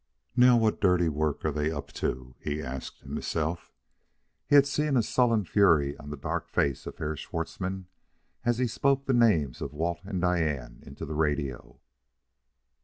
"Now 0.35 0.57
what 0.57 0.81
dirty 0.81 1.09
work 1.09 1.45
are 1.45 1.51
they 1.51 1.69
up 1.69 1.89
to?" 1.91 2.33
he 2.39 2.59
asked 2.59 3.01
himself. 3.03 3.71
He 4.47 4.55
had 4.55 4.65
seen 4.65 4.97
a 4.97 5.03
sullen 5.03 5.45
fury 5.45 5.95
on 5.99 6.09
the 6.09 6.17
dark 6.17 6.49
face 6.49 6.87
of 6.87 6.97
Herr 6.97 7.15
Schwartzmann 7.15 7.85
as 8.43 8.57
he 8.57 8.65
spoke 8.65 9.05
the 9.05 9.13
names 9.13 9.61
of 9.61 9.73
Walt 9.75 9.99
and 10.03 10.19
Diane 10.19 10.81
into 10.87 11.05
the 11.05 11.13
radio. 11.13 11.79